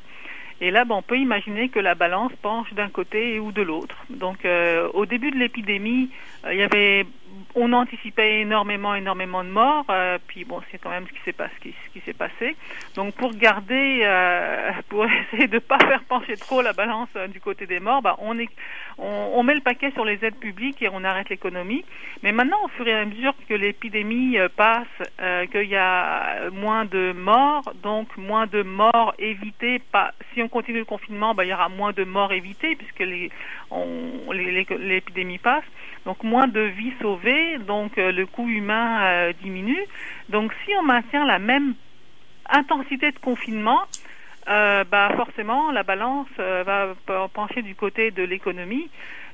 Et 0.62 0.72
là, 0.72 0.86
ben, 0.86 0.96
on 0.96 1.02
peut 1.02 1.18
imaginer 1.18 1.70
que 1.70 1.80
la 1.80 1.96
balance 1.96 2.32
penche 2.42 2.74
d'un 2.74 2.90
côté 2.90 3.40
ou 3.40 3.52
de 3.52 3.62
l'autre. 3.62 3.98
Donc, 4.10 4.46
euh, 4.46 4.88
au 4.94 5.06
début 5.06 5.32
de 5.32 5.38
l'épidémie, 5.38 6.10
euh, 6.46 6.54
il 6.54 6.60
y 6.60 6.64
avait 6.64 7.06
on 7.56 7.72
anticipait 7.74 8.42
énormément, 8.42 8.96
énormément 8.96 9.44
de 9.44 9.50
morts. 9.50 9.86
Euh, 9.90 10.18
puis 10.28 10.44
bon, 10.44 10.62
c'est 10.72 10.78
quand 10.78 10.90
même 10.90 11.06
ce 11.08 11.14
qui 11.14 11.22
s'est 11.24 11.34
passé. 11.34 11.52
Ce 11.62 11.94
qui, 11.94 12.02
s'est 12.06 12.14
passé. 12.14 12.56
Donc 12.96 13.14
pour 13.16 13.34
garder, 13.34 14.02
euh, 14.04 14.72
pour 14.90 15.06
essayer 15.06 15.48
de 15.48 15.60
pas 15.60 15.78
faire 15.80 16.04
pencher 16.04 16.36
trop 16.36 16.62
la 16.62 16.74
balance 16.74 17.10
euh, 17.16 17.28
du 17.28 17.40
côté 17.40 17.66
des 17.66 17.80
morts, 17.80 18.02
bah, 18.02 18.18
on, 18.20 18.34
met 18.34 19.56
le 19.56 19.62
paquet 19.62 19.92
sur 19.92 20.06
les 20.06 20.24
aides 20.26 20.38
publiques 20.38 20.82
et 20.82 20.90
on 20.92 21.04
arrête 21.04 21.30
l'économie. 21.30 21.86
Mais 22.24 22.32
maintenant, 22.32 22.58
au 22.64 22.68
fur 22.70 22.88
et 22.88 22.94
à 22.94 23.06
mesure 23.06 23.34
que 23.48 23.54
l'épidémie 23.54 24.38
passe, 24.56 24.88
qu'il 25.52 25.70
y 25.70 25.76
a 25.76 26.50
moins 26.52 26.86
de 26.86 27.12
morts, 27.14 27.74
donc 27.84 28.16
moins 28.18 28.48
de 28.48 28.64
morts 28.64 29.14
évitées. 29.20 29.80
Pas, 29.80 30.14
si 30.34 30.42
on 30.42 30.48
continue 30.48 30.80
le 30.80 30.86
confinement, 30.86 31.34
bah, 31.34 31.44
il 31.44 31.50
y 31.50 31.54
aura 31.54 31.70
moins 31.70 31.92
de 31.92 32.04
morts 32.04 32.32
évitées 32.32 32.76
puisque 32.76 33.04
l'épidémie 34.80 35.38
passe. 35.38 35.66
Donc 36.06 36.24
moins 36.24 36.48
de 36.48 36.60
vies 36.60 36.94
sauvées, 37.02 37.58
donc 37.60 37.98
euh, 37.98 38.12
le 38.12 38.26
coût 38.26 38.48
humain 38.50 39.04
euh, 39.04 39.34
diminue. 39.42 39.86
Donc 40.30 40.52
si 40.66 40.72
on 40.80 40.84
maintient 40.84 41.26
la 41.26 41.40
même 41.40 41.76
intensité 42.50 43.12
de 43.12 43.20
confinement, 43.20 43.82
euh, 44.50 44.84
bah 44.84 45.12
forcément 45.16 45.72
la 45.72 45.84
balance 45.84 46.28
va 46.38 46.94
pencher 47.34 47.62
du 47.62 47.76
côté 47.76 48.12
de 48.12 48.24
l'économie. 48.24 48.90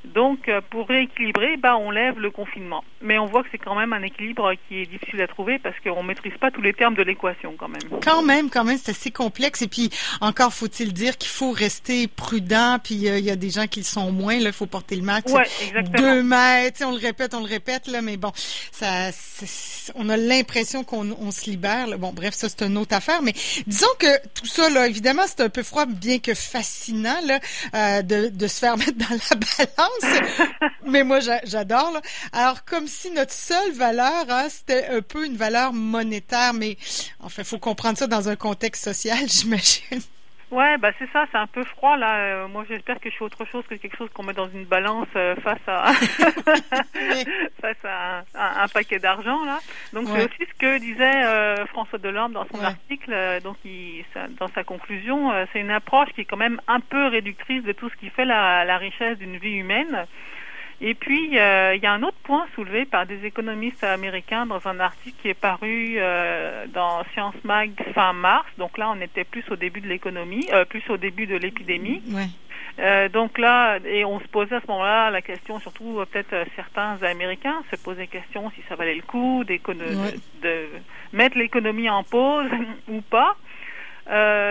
Donc, 0.05 0.47
euh, 0.47 0.61
pour 0.69 0.87
rééquilibrer, 0.87 1.57
bah, 1.57 1.75
on 1.77 1.91
lève 1.91 2.19
le 2.19 2.31
confinement. 2.31 2.83
Mais 3.01 3.19
on 3.19 3.25
voit 3.25 3.43
que 3.43 3.49
c'est 3.51 3.57
quand 3.57 3.75
même 3.75 3.93
un 3.93 4.01
équilibre 4.01 4.53
qui 4.67 4.81
est 4.81 4.85
difficile 4.85 5.21
à 5.21 5.27
trouver 5.27 5.59
parce 5.59 5.75
qu'on 5.81 6.03
maîtrise 6.03 6.33
pas 6.39 6.51
tous 6.51 6.61
les 6.61 6.73
termes 6.73 6.95
de 6.95 7.03
l'équation 7.03 7.55
quand 7.57 7.67
même. 7.67 7.81
Quand 8.03 8.23
même, 8.23 8.49
quand 8.49 8.63
même, 8.63 8.77
c'est 8.77 8.91
assez 8.91 9.11
complexe. 9.11 9.61
Et 9.61 9.67
puis, 9.67 9.89
encore 10.21 10.53
faut-il 10.53 10.93
dire 10.93 11.17
qu'il 11.17 11.29
faut 11.29 11.51
rester 11.51 12.07
prudent. 12.07 12.79
Puis, 12.83 13.09
euh, 13.09 13.19
il 13.19 13.25
y 13.25 13.29
a 13.29 13.35
des 13.35 13.49
gens 13.49 13.67
qui 13.67 13.79
le 13.79 13.85
sont 13.85 14.11
moins. 14.11 14.37
Là, 14.39 14.49
il 14.49 14.53
faut 14.53 14.65
porter 14.65 14.95
le 14.95 15.03
masque. 15.03 15.29
Ouais, 15.29 15.45
exactement. 15.67 15.97
Deux 15.97 16.23
mètres. 16.23 16.81
On 16.85 16.91
le 16.91 16.97
répète, 16.97 17.33
on 17.33 17.41
le 17.41 17.49
répète. 17.49 17.87
Là, 17.87 18.01
mais 18.01 18.17
bon, 18.17 18.31
ça, 18.71 19.09
on 19.95 20.09
a 20.09 20.17
l'impression 20.17 20.83
qu'on 20.83 21.11
on 21.11 21.31
se 21.31 21.49
libère. 21.49 21.87
Là. 21.87 21.97
Bon, 21.97 22.13
bref, 22.13 22.33
ça 22.33 22.47
c'est 22.49 22.65
une 22.65 22.77
autre 22.77 22.95
affaire. 22.95 23.21
Mais 23.21 23.33
disons 23.67 23.87
que 23.99 24.27
tout 24.33 24.45
ça, 24.45 24.69
là, 24.69 24.87
évidemment, 24.87 25.23
c'est 25.27 25.41
un 25.41 25.49
peu 25.49 25.63
froid, 25.63 25.85
bien 25.85 26.19
que 26.19 26.33
fascinant 26.33 27.19
là, 27.25 27.39
euh, 27.75 28.01
de, 28.01 28.29
de 28.29 28.47
se 28.47 28.59
faire 28.59 28.77
mettre 28.77 28.97
dans 28.97 29.09
la 29.09 29.35
balance. 29.35 29.88
mais 30.85 31.03
moi 31.03 31.19
j'adore. 31.19 32.01
Alors 32.31 32.65
comme 32.65 32.87
si 32.87 33.11
notre 33.11 33.33
seule 33.33 33.71
valeur, 33.71 34.25
hein, 34.29 34.47
c'était 34.49 34.87
un 34.87 35.01
peu 35.01 35.25
une 35.25 35.37
valeur 35.37 35.73
monétaire, 35.73 36.53
mais 36.53 36.77
enfin, 37.19 37.43
faut 37.43 37.59
comprendre 37.59 37.97
ça 37.97 38.07
dans 38.07 38.29
un 38.29 38.35
contexte 38.35 38.83
social, 38.83 39.19
j'imagine. 39.27 40.01
Ouais, 40.51 40.77
bah 40.79 40.91
c'est 40.97 41.09
ça, 41.11 41.25
c'est 41.31 41.37
un 41.37 41.45
peu 41.45 41.63
froid 41.63 41.95
là. 41.95 42.17
Euh, 42.17 42.47
moi, 42.47 42.63
j'espère 42.67 42.99
que 42.99 43.09
je 43.09 43.13
suis 43.13 43.23
autre 43.23 43.45
chose 43.45 43.63
que 43.67 43.75
quelque 43.75 43.95
chose 43.95 44.09
qu'on 44.13 44.23
met 44.23 44.33
dans 44.33 44.49
une 44.49 44.65
balance 44.65 45.07
euh, 45.15 45.35
face 45.37 45.59
à 45.67 45.93
face 47.61 47.85
à 47.85 48.23
un, 48.33 48.67
paquet 48.67 48.97
d'argent 48.97 49.45
là. 49.45 49.59
Donc 49.93 50.07
c'est 50.07 50.25
aussi 50.25 50.49
ce 50.51 50.57
que 50.57 50.79
disait 50.79 51.23
euh, 51.23 51.65
François 51.67 51.99
Delorme 51.99 52.33
dans 52.33 52.47
son 52.47 52.63
article. 52.63 53.13
donc 53.43 53.57
il, 53.63 54.03
dans 54.39 54.47
sa 54.49 54.63
conclusion, 54.63 55.31
c'est 55.53 55.59
une 55.59 55.71
approche 55.71 56.09
qui 56.15 56.21
est 56.21 56.25
quand 56.25 56.37
même 56.37 56.59
un 56.67 56.79
peu 56.79 57.07
réductrice 57.07 57.63
de 57.63 57.71
tout 57.71 57.89
ce 57.89 57.95
qui 57.97 58.09
fait 58.09 58.25
la, 58.25 58.65
la 58.65 58.77
richesse 58.77 59.19
d'une 59.19 59.37
vie 59.37 59.55
humaine. 59.55 60.07
Et 60.81 60.93
puis, 60.93 61.25
il 61.25 61.33
y 61.33 61.39
a 61.39 61.91
un 61.91 62.03
autre 62.03 62.17
point 62.23 62.45
soulevé 62.55 62.85
par 62.85 63.05
des 63.05 63.25
économistes 63.25 63.83
américains 63.83 64.45
dans 64.45 64.65
un 64.65 64.79
article 64.79 65.17
qui 65.21 65.27
est 65.27 65.33
paru 65.33 65.97
dans 66.73 67.03
Science 67.13 67.35
Mag 67.43 67.71
fin 67.93 68.13
mars. 68.13 68.47
Donc 68.57 68.77
là, 68.77 68.89
on 68.95 69.01
était 69.01 69.25
plus 69.25 69.43
au 69.51 69.57
début 69.57 69.81
de 69.81 69.87
l'économie, 69.87 70.47
plus 70.69 70.83
au 70.89 70.95
début 70.95 71.27
de 71.27 71.35
l'épidémie. 71.35 72.01
Euh, 72.79 73.09
donc 73.09 73.37
là, 73.37 73.77
et 73.85 74.05
on 74.05 74.19
se 74.19 74.27
posait 74.27 74.55
à 74.55 74.61
ce 74.61 74.67
moment-là 74.67 75.09
la 75.09 75.21
question, 75.21 75.59
surtout 75.59 75.99
euh, 75.99 76.05
peut-être 76.05 76.33
euh, 76.33 76.45
certains 76.55 76.97
Américains 77.03 77.61
se 77.71 77.75
posaient 77.75 78.01
la 78.01 78.07
question 78.07 78.49
si 78.51 78.61
ça 78.69 78.75
valait 78.75 78.95
le 78.95 79.01
coup 79.01 79.43
de, 79.43 79.59
de, 80.41 80.65
mettre 81.11 81.37
l'économie 81.37 81.89
en 81.89 82.03
pause 82.03 82.49
ou 82.87 83.01
pas. 83.01 83.35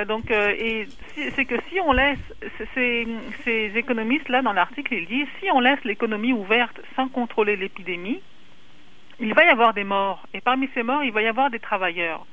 Donc, 0.04 0.30
et 0.30 0.86
c'est 1.34 1.44
que 1.44 1.56
si 1.68 1.80
on 1.80 1.92
laisse 1.92 2.18
ces, 2.74 3.06
ces 3.44 3.72
économistes-là 3.74 4.42
dans 4.42 4.52
l'article, 4.52 4.94
ils 4.94 5.06
disent 5.06 5.28
si 5.40 5.50
on 5.50 5.60
laisse 5.60 5.82
l'économie 5.84 6.32
ouverte 6.32 6.80
sans 6.94 7.08
contrôler 7.08 7.56
l'épidémie, 7.56 8.20
il 9.20 9.34
va 9.34 9.44
y 9.44 9.48
avoir 9.48 9.74
des 9.74 9.84
morts. 9.84 10.22
Et 10.32 10.40
parmi 10.40 10.68
ces 10.74 10.82
morts, 10.82 11.02
il 11.02 11.12
va 11.12 11.22
y 11.22 11.26
avoir 11.26 11.50
des 11.50 11.58
travailleurs. 11.58 12.24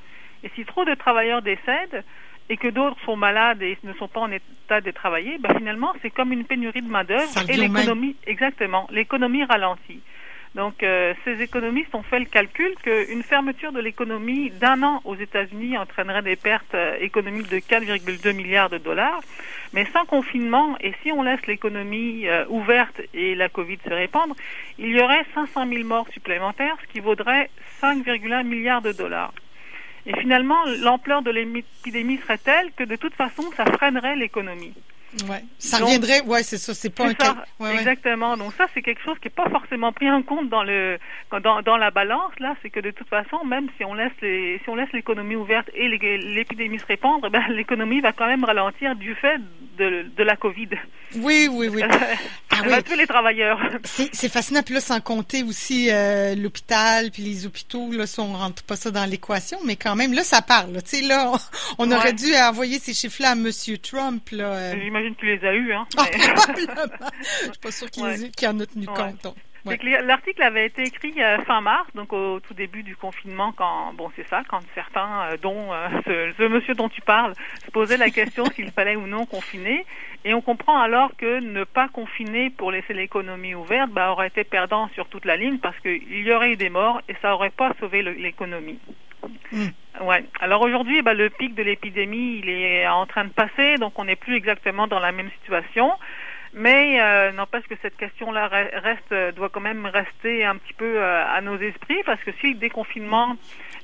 Et 0.43 0.51
si 0.55 0.65
trop 0.65 0.85
de 0.85 0.93
travailleurs 0.93 1.41
décèdent, 1.41 2.03
et 2.49 2.57
que 2.57 2.67
d'autres 2.67 2.97
sont 3.05 3.15
malades 3.15 3.61
et 3.61 3.77
ne 3.83 3.93
sont 3.93 4.07
pas 4.07 4.19
en 4.19 4.31
état 4.31 4.81
de 4.81 4.91
travailler, 4.91 5.37
ben 5.39 5.55
finalement, 5.57 5.93
c'est 6.01 6.11
comme 6.11 6.31
une 6.31 6.45
pénurie 6.45 6.81
de 6.81 6.89
main-d'œuvre 6.89 7.49
et 7.49 7.57
l'économie, 7.57 8.15
exactement, 8.27 8.87
l'économie 8.91 9.43
ralentit. 9.43 10.01
Donc, 10.55 10.83
euh, 10.83 11.13
ces 11.25 11.41
économistes 11.41 11.93
ont 11.93 12.01
fait 12.01 12.19
le 12.19 12.25
calcul 12.25 12.73
qu'une 12.81 13.23
fermeture 13.23 13.73
de 13.73 13.81
l'économie 13.81 14.51
d'un 14.51 14.83
an 14.83 15.01
aux 15.03 15.17
États-Unis 15.17 15.77
entraînerait 15.77 16.21
des 16.21 16.37
pertes 16.37 16.73
euh, 16.73 16.95
économiques 17.01 17.49
de 17.49 17.57
4,2 17.57 18.31
milliards 18.31 18.69
de 18.69 18.77
dollars. 18.77 19.19
Mais 19.73 19.85
sans 19.91 20.05
confinement, 20.05 20.77
et 20.79 20.93
si 21.03 21.11
on 21.11 21.23
laisse 21.23 21.45
l'économie 21.45 22.25
euh, 22.27 22.45
ouverte 22.47 23.01
et 23.13 23.35
la 23.35 23.49
Covid 23.49 23.79
se 23.83 23.93
répandre, 23.93 24.33
il 24.79 24.95
y 24.95 25.01
aurait 25.01 25.25
500 25.33 25.67
000 25.67 25.83
morts 25.85 26.07
supplémentaires, 26.13 26.77
ce 26.81 26.93
qui 26.93 27.01
vaudrait 27.01 27.49
5,1 27.81 28.45
milliards 28.45 28.81
de 28.81 28.93
dollars. 28.93 29.33
Et 30.05 30.17
finalement, 30.21 30.63
l'ampleur 30.81 31.21
de 31.21 31.31
l'épidémie 31.31 32.17
serait 32.19 32.37
telle 32.37 32.71
que 32.77 32.85
de 32.85 32.95
toute 32.95 33.15
façon, 33.15 33.43
ça 33.57 33.65
freinerait 33.65 34.15
l'économie. 34.15 34.73
Ouais. 35.29 35.43
Ça 35.59 35.77
reviendrait, 35.77 36.21
ouais, 36.21 36.43
c'est 36.43 36.57
ça, 36.57 36.73
c'est 36.73 36.89
pas 36.89 37.07
un 37.07 37.13
cas. 37.13 37.45
exactement. 37.71 38.35
Donc 38.37 38.53
ça, 38.53 38.65
c'est 38.73 38.81
quelque 38.81 39.01
chose 39.01 39.17
qui 39.19 39.27
est 39.29 39.35
pas 39.35 39.49
forcément 39.49 39.93
pris 39.93 40.09
en 40.09 40.21
compte 40.21 40.49
dans 40.49 40.63
le 40.63 40.97
dans, 41.41 41.61
dans 41.61 41.77
la 41.77 41.91
balance 41.91 42.31
là, 42.39 42.55
c'est 42.61 42.69
que 42.69 42.79
de 42.79 42.91
toute 42.91 43.07
façon, 43.07 43.43
même 43.45 43.67
si 43.77 43.85
on 43.85 43.93
laisse 43.93 44.11
les, 44.21 44.59
si 44.63 44.69
on 44.69 44.75
laisse 44.75 44.91
l'économie 44.91 45.35
ouverte 45.35 45.69
et 45.73 45.87
l'épidémie 45.87 46.79
se 46.79 46.85
répandre, 46.85 47.29
ben, 47.31 47.43
l'économie 47.49 48.01
va 48.01 48.11
quand 48.11 48.27
même 48.27 48.43
ralentir 48.43 48.95
du 48.95 49.15
fait 49.15 49.39
de, 49.77 50.05
de 50.15 50.23
la 50.23 50.35
Covid. 50.35 50.69
Oui, 51.17 51.47
oui, 51.51 51.67
oui. 51.67 51.81
ah, 52.51 52.61
oui. 52.65 52.83
tous 52.83 52.95
les 52.95 53.07
travailleurs. 53.07 53.59
C'est 53.83 54.29
fascinant. 54.29 54.61
Puis 54.63 54.73
là, 54.73 54.79
sans 54.81 54.99
compter 54.99 55.43
aussi 55.43 55.89
euh, 55.91 56.35
l'hôpital, 56.35 57.11
puis 57.11 57.23
les 57.23 57.45
hôpitaux, 57.45 57.91
là, 57.91 58.05
si 58.07 58.19
on 58.19 58.33
rentre 58.33 58.63
pas 58.63 58.75
ça 58.75 58.91
dans 58.91 59.05
l'équation, 59.05 59.59
mais 59.65 59.75
quand 59.75 59.95
même, 59.95 60.13
là, 60.13 60.23
ça 60.23 60.41
parle. 60.41 60.81
Tu 60.83 60.97
sais, 60.97 61.01
là, 61.01 61.33
on, 61.77 61.91
aurait 61.91 62.13
dû 62.13 62.35
envoyer 62.35 62.79
ces 62.79 62.93
chiffres-là 62.93 63.31
à 63.31 63.35
Monsieur 63.35 63.77
Trump. 63.77 64.29
Là, 64.31 64.45
euh. 64.45 64.73
J'imagine 64.83 65.15
qu'il 65.15 65.29
les 65.29 65.47
a 65.47 65.53
eus. 65.53 65.73
Hein, 65.73 65.85
ah, 65.97 66.05
Je 66.13 67.43
suis 67.43 67.59
pas 67.61 67.71
sûr 67.71 67.89
qu'il 67.91 68.47
en 68.47 68.59
a 68.59 68.65
tenu 68.65 68.85
compte. 68.85 69.35
L'article 69.65 70.43
avait 70.43 70.67
été 70.67 70.83
écrit 70.83 71.13
euh, 71.21 71.39
fin 71.43 71.61
mars, 71.61 71.87
donc 71.95 72.13
au 72.13 72.39
tout 72.39 72.53
début 72.53 72.83
du 72.83 72.95
confinement, 72.95 73.51
quand 73.51 73.93
bon 73.93 74.11
c'est 74.15 74.27
ça, 74.27 74.43
quand 74.47 74.59
certains, 74.75 75.29
euh, 75.31 75.37
dont 75.41 75.73
euh, 75.73 75.87
ce, 76.05 76.33
ce, 76.37 76.43
monsieur 76.47 76.75
dont 76.75 76.89
tu 76.89 77.01
parles, 77.01 77.33
se 77.65 77.71
posaient 77.71 77.97
la 77.97 78.11
question 78.11 78.45
s'il 78.55 78.71
fallait 78.71 78.95
ou 78.95 79.07
non 79.07 79.25
confiner, 79.25 79.85
et 80.23 80.33
on 80.33 80.41
comprend 80.41 80.79
alors 80.79 81.15
que 81.17 81.39
ne 81.39 81.63
pas 81.63 81.87
confiner 81.87 82.51
pour 82.51 82.71
laisser 82.71 82.93
l'économie 82.93 83.55
ouverte, 83.55 83.89
bah, 83.89 84.11
aurait 84.11 84.27
été 84.27 84.43
perdant 84.43 84.87
sur 84.89 85.07
toute 85.07 85.25
la 85.25 85.35
ligne 85.35 85.57
parce 85.57 85.79
qu'il 85.79 86.21
y 86.21 86.31
aurait 86.31 86.51
eu 86.51 86.55
des 86.57 86.69
morts 86.69 87.01
et 87.09 87.15
ça 87.21 87.33
aurait 87.33 87.49
pas 87.49 87.71
sauvé 87.79 88.01
l'économie. 88.01 88.79
Mm. 89.51 89.65
Ouais. 90.01 90.25
Alors 90.39 90.61
aujourd'hui, 90.61 91.01
bah, 91.01 91.13
le 91.13 91.29
pic 91.29 91.55
de 91.55 91.63
l'épidémie, 91.63 92.39
il 92.43 92.49
est 92.49 92.87
en 92.87 93.05
train 93.05 93.25
de 93.25 93.29
passer, 93.29 93.77
donc 93.77 93.97
on 93.97 94.05
n'est 94.05 94.15
plus 94.15 94.35
exactement 94.35 94.87
dans 94.87 94.99
la 94.99 95.11
même 95.11 95.29
situation. 95.41 95.91
Mais 96.57 97.01
euh, 97.01 97.33
n'empêche 97.33 97.65
que 97.65 97.75
cette 97.81 97.97
question-là 97.97 98.47
reste, 98.47 99.11
euh, 99.11 99.33
doit 99.33 99.49
quand 99.49 99.59
même 99.59 99.85
rester 99.85 100.45
un 100.45 100.55
petit 100.55 100.73
peu 100.73 100.97
euh, 100.97 101.25
à 101.27 101.41
nos 101.41 101.57
esprits, 101.57 102.01
parce 102.05 102.23
que 102.23 102.31
si 102.39 102.53
le 102.53 102.59
déconfinement 102.59 103.35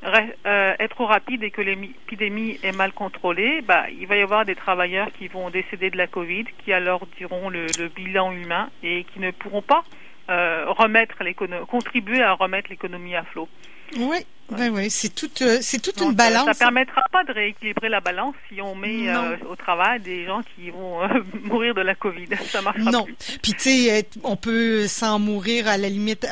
euh, 0.06 0.74
est 0.80 0.88
trop 0.88 1.06
rapide 1.06 1.44
et 1.44 1.52
que 1.52 1.62
l'épidémie 1.62 2.60
est 2.64 2.72
mal 2.72 2.94
contrôlée, 2.94 3.60
bah, 3.62 3.88
il 3.90 4.08
va 4.08 4.16
y 4.16 4.22
avoir 4.22 4.46
des 4.46 4.56
travailleurs 4.56 5.12
qui 5.12 5.28
vont 5.28 5.50
décéder 5.50 5.90
de 5.90 5.98
la 5.98 6.08
Covid, 6.08 6.46
qui 6.64 6.72
alors 6.72 7.06
diront 7.18 7.50
le, 7.50 7.66
le 7.78 7.90
bilan 7.90 8.32
humain 8.32 8.70
et 8.84 9.04
qui 9.04 9.20
ne 9.20 9.32
pourront 9.32 9.62
pas 9.62 9.84
remettre 10.30 11.18
contribuer 11.66 12.24
à 12.24 12.32
remettre 12.32 12.70
l'économie 12.70 13.18
à 13.18 13.24
flot. 13.24 13.50
Oui, 13.98 14.26
oui, 14.58 14.70
oui, 14.70 14.90
c'est 14.90 15.14
toute, 15.14 15.42
euh, 15.42 15.60
c'est 15.62 15.82
toute 15.82 16.02
une 16.02 16.14
balance. 16.14 16.46
Ça 16.46 16.66
permettra 16.66 17.02
pas 17.12 17.24
de 17.24 17.32
rééquilibrer 17.32 17.90
la 17.90 18.02
balance 18.02 18.36
si 18.50 18.62
on 18.62 18.76
met 18.76 19.08
euh, 19.08 19.38
au 19.50 19.56
travail 19.56 20.00
des 20.02 20.26
gens 20.26 20.42
qui 20.56 20.70
vont 20.70 21.04
euh, 21.04 21.08
mourir 21.44 21.74
de 21.74 21.82
la 21.82 21.96
Covid. 21.96 22.28
Ça 22.46 22.62
marchera 22.62 22.92
non. 22.92 23.06
Puis 23.42 23.54
tu 23.54 23.60
sais, 23.60 24.08
on 24.24 24.36
peut 24.36 24.88
sans 24.88 25.20
mourir 25.20 25.68
à 25.68 25.78
la 25.78 25.88
limite 25.90 26.28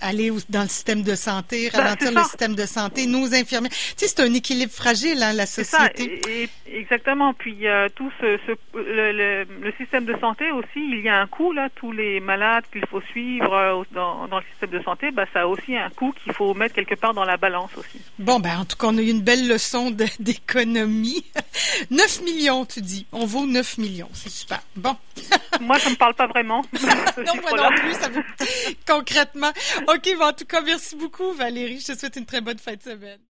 aller 0.00 0.30
dans 0.50 0.62
le 0.62 0.68
système 0.68 1.02
de 1.02 1.14
santé, 1.14 1.70
ralentir 1.72 2.12
le 2.12 2.22
système 2.22 2.54
de 2.54 2.66
santé, 2.66 3.06
nos 3.06 3.34
infirmiers. 3.34 3.70
Tu 3.70 3.76
sais, 3.96 4.08
c'est 4.08 4.20
un 4.20 4.34
équilibre 4.34 4.72
fragile 4.72 5.22
hein, 5.22 5.32
la 5.32 5.46
société. 5.46 6.20
Ça, 6.22 6.30
et, 6.30 6.48
exactement. 6.78 7.32
Puis 7.32 7.64
tout 7.94 8.10
ce, 8.20 8.38
ce 8.46 8.52
le, 8.76 9.44
le, 9.44 9.72
système 9.78 10.04
de 10.04 10.16
santé 10.18 10.50
aussi, 10.50 10.68
il 10.76 11.00
y 11.00 11.08
a 11.08 11.20
un 11.20 11.26
coût 11.26 11.52
là. 11.52 11.68
Tous 11.74 11.92
les 11.92 12.20
malades 12.20 12.64
qu'il 12.72 12.86
faut 12.86 13.00
suivre 13.00 13.84
dans, 13.92 14.28
dans 14.28 14.38
le 14.38 14.44
système 14.50 14.70
de 14.70 14.82
santé, 14.82 15.10
bah 15.10 15.24
ça 15.32 15.42
a 15.42 15.46
aussi 15.46 15.76
un 15.76 15.90
coût 15.90 16.12
qu'il 16.12 16.32
faut 16.32 16.52
mettre 16.54 16.74
quelque 16.74 16.94
part 16.94 17.14
dans 17.14 17.24
la 17.24 17.36
balance 17.36 17.53
aussi. 17.62 18.00
Bon, 18.18 18.40
ben 18.40 18.58
en 18.58 18.64
tout 18.64 18.76
cas, 18.76 18.88
on 18.88 18.98
a 18.98 19.02
eu 19.02 19.10
une 19.10 19.22
belle 19.22 19.48
leçon 19.48 19.90
d'économie. 20.18 21.24
9 21.90 22.22
millions, 22.22 22.64
tu 22.64 22.80
dis. 22.80 23.06
On 23.12 23.26
vaut 23.26 23.46
9 23.46 23.78
millions. 23.78 24.10
C'est 24.12 24.30
super. 24.30 24.60
Bon. 24.76 24.96
moi, 25.60 25.78
ça 25.78 25.90
me 25.90 25.96
parle 25.96 26.14
pas 26.14 26.26
vraiment. 26.26 26.64
non, 26.72 27.40
moi 27.42 27.52
non 27.56 27.76
plus, 27.76 27.94
ça 27.94 28.08
concrètement. 28.86 29.52
OK, 29.88 30.08
bon, 30.18 30.26
en 30.26 30.32
tout 30.32 30.44
cas, 30.44 30.60
merci 30.60 30.96
beaucoup, 30.96 31.32
Valérie. 31.32 31.80
Je 31.80 31.92
te 31.92 31.98
souhaite 31.98 32.16
une 32.16 32.26
très 32.26 32.40
bonne 32.40 32.58
fin 32.58 32.74
de 32.74 32.82
semaine. 32.82 33.18